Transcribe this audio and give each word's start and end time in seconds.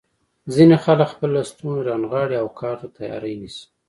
ځینې 0.53 0.75
خلک 0.83 1.07
خپل 1.13 1.29
لستوڼي 1.35 1.81
رانغاړي 1.89 2.35
او 2.41 2.47
کار 2.59 2.75
ته 2.81 2.87
تیاری 2.97 3.33
نیسي. 3.41 3.65